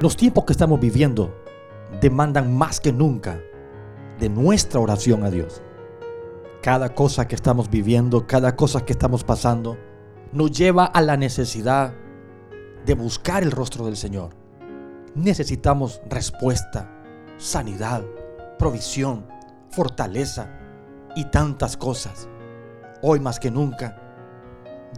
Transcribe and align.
Los 0.00 0.16
tiempos 0.16 0.46
que 0.46 0.54
estamos 0.54 0.80
viviendo 0.80 1.44
demandan 2.00 2.56
más 2.56 2.80
que 2.80 2.90
nunca 2.90 3.38
de 4.18 4.30
nuestra 4.30 4.80
oración 4.80 5.24
a 5.24 5.30
Dios. 5.30 5.60
Cada 6.62 6.94
cosa 6.94 7.28
que 7.28 7.34
estamos 7.34 7.68
viviendo, 7.68 8.26
cada 8.26 8.56
cosa 8.56 8.86
que 8.86 8.94
estamos 8.94 9.24
pasando, 9.24 9.76
nos 10.32 10.52
lleva 10.52 10.86
a 10.86 11.02
la 11.02 11.18
necesidad 11.18 11.92
de 12.86 12.94
buscar 12.94 13.42
el 13.42 13.50
rostro 13.50 13.84
del 13.84 13.98
Señor. 13.98 14.30
Necesitamos 15.14 16.00
respuesta, 16.08 16.90
sanidad, 17.36 18.02
provisión, 18.58 19.26
fortaleza 19.68 20.48
y 21.14 21.26
tantas 21.26 21.76
cosas. 21.76 22.26
Hoy 23.02 23.20
más 23.20 23.38
que 23.38 23.50
nunca 23.50 24.00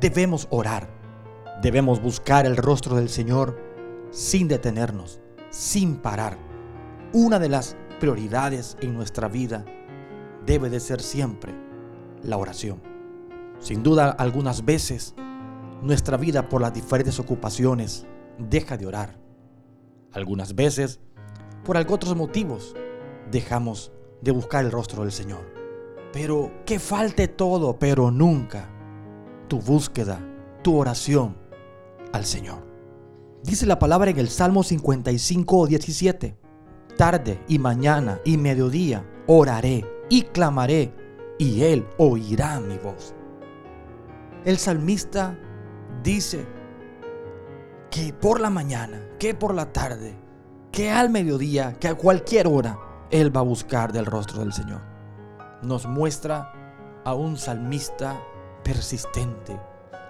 debemos 0.00 0.47
orar, 0.50 0.89
debemos 1.61 2.00
buscar 2.00 2.47
el 2.47 2.56
rostro 2.56 2.95
del 2.95 3.09
Señor 3.09 3.72
sin 4.12 4.47
detenernos, 4.47 5.21
sin 5.51 5.97
parar. 5.97 6.39
Una 7.12 7.39
de 7.39 7.48
las 7.48 7.77
prioridades 7.98 8.77
en 8.80 8.95
nuestra 8.95 9.27
vida 9.27 9.65
debe 10.47 10.70
de 10.70 10.80
ser 10.80 11.01
siempre 11.01 11.53
la 12.23 12.37
oración. 12.37 12.80
Sin 13.59 13.83
duda, 13.83 14.11
algunas 14.11 14.65
veces 14.65 15.15
nuestra 15.83 16.17
vida 16.17 16.48
por 16.48 16.61
las 16.61 16.75
diferentes 16.75 17.19
ocupaciones 17.19 18.06
deja 18.39 18.77
de 18.77 18.87
orar. 18.87 19.19
Algunas 20.12 20.55
veces, 20.55 21.01
por 21.64 21.77
otros 21.77 22.14
motivos, 22.14 22.75
dejamos 23.31 23.92
de 24.20 24.31
buscar 24.31 24.64
el 24.64 24.70
rostro 24.70 25.03
del 25.03 25.12
Señor. 25.12 25.51
Pero 26.12 26.53
que 26.67 26.79
falte 26.79 27.29
todo, 27.29 27.79
pero 27.79 28.11
nunca 28.11 28.69
tu 29.48 29.58
búsqueda, 29.58 30.20
tu 30.62 30.77
oración 30.77 31.36
al 32.12 32.27
Señor. 32.27 32.72
Dice 33.43 33.67
la 33.67 33.79
palabra 33.79 34.11
en 34.11 34.19
el 34.19 34.29
Salmo 34.29 34.62
55, 34.62 35.67
17. 35.67 36.37
Tarde 36.97 37.43
y 37.48 37.59
mañana 37.59 38.21
y 38.25 38.37
mediodía 38.37 39.05
oraré 39.27 39.85
y 40.09 40.23
clamaré 40.23 40.95
y 41.39 41.63
Él 41.63 41.87
oirá 41.98 42.61
mi 42.61 42.79
voz. 42.79 43.15
El 44.45 44.59
salmista 44.59 45.37
dice 46.05 46.47
que 47.91 48.13
por 48.13 48.41
la 48.41 48.48
mañana, 48.48 49.09
que 49.19 49.35
por 49.35 49.55
la 49.55 49.73
tarde, 49.73 50.17
que 50.70 50.91
al 50.91 51.11
mediodía, 51.11 51.75
que 51.81 51.89
a 51.89 51.97
cualquier 51.97 52.47
hora, 52.47 52.79
Él 53.11 53.35
va 53.37 53.41
a 53.41 53.45
buscar 53.45 53.93
del 53.93 54.07
rostro 54.07 54.39
del 54.39 54.53
Señor. 54.53 54.83
Nos 55.63 55.87
muestra 55.87 56.53
a 57.05 57.15
un 57.15 57.37
salmista 57.37 58.23
persistente, 58.63 59.59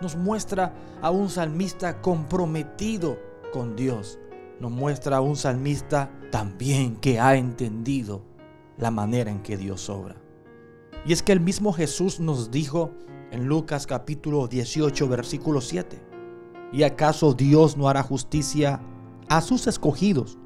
nos 0.03 0.17
muestra 0.17 0.75
a 1.01 1.11
un 1.11 1.31
salmista 1.31 2.03
comprometido 2.03 3.19
con 3.53 3.77
Dios. 3.77 4.19
Nos 4.61 4.71
muestra 4.71 5.19
a 5.19 5.21
un 5.21 5.37
salmista 5.37 6.11
también 6.31 6.97
que 6.97 7.21
ha 7.21 7.37
entendido 7.37 8.23
la 8.77 8.91
manera 8.91 9.31
en 9.31 9.43
que 9.43 9.57
Dios 9.57 9.89
obra. 9.89 10.17
Y 11.07 11.13
es 11.13 11.23
que 11.23 11.33
el 11.33 11.41
mismo 11.41 11.73
Jesús 11.73 12.21
nos 12.21 12.51
dijo 12.51 12.91
en 13.31 13.47
Lucas 13.47 13.87
capítulo 13.87 14.49
18 14.49 15.09
versículo 15.09 15.61
7, 15.61 16.03
¿y 16.73 16.83
acaso 16.83 17.33
Dios 17.33 17.77
no 17.77 17.89
hará 17.89 18.03
justicia 18.03 18.81
a 19.29 19.41
sus 19.41 19.67
escogidos 19.67 20.37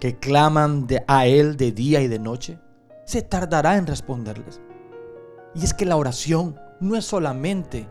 que 0.00 0.18
claman 0.18 0.86
a 1.06 1.26
Él 1.26 1.56
de 1.56 1.72
día 1.72 2.02
y 2.02 2.08
de 2.08 2.18
noche? 2.18 2.58
Se 3.06 3.22
tardará 3.22 3.76
en 3.76 3.86
responderles. 3.86 4.60
Y 5.54 5.64
es 5.64 5.74
que 5.74 5.86
la 5.86 5.96
oración 5.96 6.56
no 6.80 6.96
es 6.96 7.04
solamente 7.04 7.88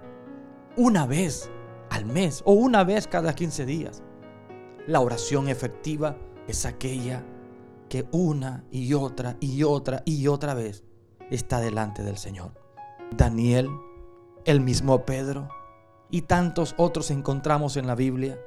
una 0.75 1.05
vez 1.05 1.49
al 1.89 2.05
mes 2.05 2.41
o 2.45 2.53
una 2.53 2.83
vez 2.83 3.07
cada 3.07 3.33
15 3.33 3.65
días. 3.65 4.03
La 4.87 4.99
oración 4.99 5.47
efectiva 5.47 6.17
es 6.47 6.65
aquella 6.65 7.23
que 7.89 8.07
una 8.11 8.65
y 8.71 8.93
otra 8.93 9.37
y 9.39 9.63
otra 9.63 10.01
y 10.05 10.27
otra 10.27 10.53
vez 10.53 10.83
está 11.29 11.59
delante 11.59 12.03
del 12.03 12.17
Señor. 12.17 12.53
Daniel, 13.15 13.69
el 14.45 14.61
mismo 14.61 15.05
Pedro 15.05 15.49
y 16.09 16.23
tantos 16.23 16.73
otros 16.77 17.11
encontramos 17.11 17.77
en 17.77 17.87
la 17.87 17.95
Biblia 17.95 18.39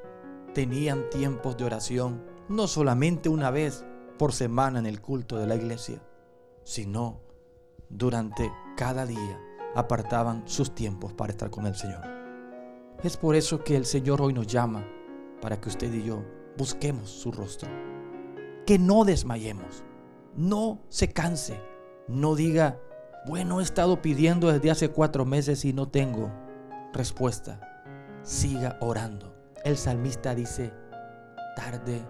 tenían 0.53 1.09
tiempos 1.09 1.57
de 1.57 1.65
oración 1.65 2.23
no 2.49 2.67
solamente 2.67 3.29
una 3.29 3.51
vez 3.51 3.85
por 4.17 4.33
semana 4.33 4.79
en 4.79 4.85
el 4.85 5.01
culto 5.01 5.37
de 5.37 5.47
la 5.47 5.55
iglesia, 5.55 6.01
sino 6.63 7.21
durante 7.89 8.51
cada 8.75 9.05
día 9.05 9.39
apartaban 9.75 10.43
sus 10.47 10.73
tiempos 10.73 11.13
para 11.13 11.31
estar 11.31 11.49
con 11.49 11.65
el 11.65 11.75
Señor. 11.75 12.16
Es 13.03 13.15
por 13.15 13.35
eso 13.35 13.63
que 13.63 13.77
el 13.77 13.85
Señor 13.85 14.23
hoy 14.23 14.33
nos 14.33 14.47
llama 14.47 14.83
para 15.39 15.61
que 15.61 15.69
usted 15.69 15.93
y 15.93 16.03
yo 16.03 16.23
busquemos 16.57 17.11
su 17.11 17.31
rostro. 17.31 17.69
Que 18.65 18.79
no 18.79 19.05
desmayemos, 19.05 19.83
no 20.35 20.81
se 20.89 21.13
canse, 21.13 21.61
no 22.07 22.33
diga, 22.33 22.79
bueno, 23.27 23.59
he 23.59 23.63
estado 23.63 24.01
pidiendo 24.01 24.51
desde 24.51 24.71
hace 24.71 24.89
cuatro 24.89 25.25
meses 25.25 25.63
y 25.63 25.73
no 25.73 25.89
tengo 25.89 26.31
respuesta. 26.91 27.61
Siga 28.23 28.77
orando. 28.81 29.31
El 29.63 29.77
salmista 29.77 30.33
dice, 30.33 30.73
tarde, 31.55 32.01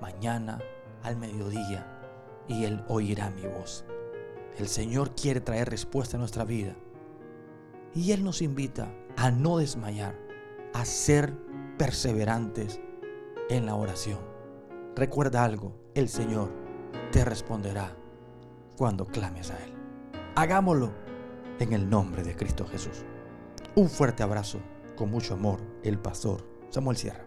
mañana, 0.00 0.58
al 1.04 1.16
mediodía, 1.16 1.86
y 2.48 2.64
Él 2.64 2.82
oirá 2.88 3.30
mi 3.30 3.42
voz. 3.42 3.84
El 4.58 4.66
Señor 4.66 5.14
quiere 5.14 5.40
traer 5.40 5.70
respuesta 5.70 6.16
a 6.16 6.20
nuestra 6.20 6.44
vida. 6.44 6.74
Y 7.94 8.10
Él 8.10 8.24
nos 8.24 8.42
invita 8.42 8.88
a 9.16 9.30
no 9.30 9.58
desmayar, 9.58 10.18
a 10.72 10.84
ser 10.84 11.36
perseverantes 11.78 12.80
en 13.48 13.66
la 13.66 13.74
oración. 13.74 14.18
Recuerda 14.96 15.44
algo, 15.44 15.76
el 15.94 16.08
Señor 16.08 16.50
te 17.12 17.24
responderá 17.24 17.96
cuando 18.76 19.06
clames 19.06 19.50
a 19.50 19.56
Él. 19.64 19.72
Hagámoslo 20.34 20.92
en 21.58 21.72
el 21.72 21.88
nombre 21.88 22.22
de 22.22 22.36
Cristo 22.36 22.66
Jesús. 22.66 23.04
Un 23.76 23.88
fuerte 23.88 24.22
abrazo, 24.22 24.60
con 24.96 25.10
mucho 25.10 25.34
amor, 25.34 25.60
el 25.82 25.98
pastor 25.98 26.46
Samuel 26.70 26.96
Sierra. 26.96 27.24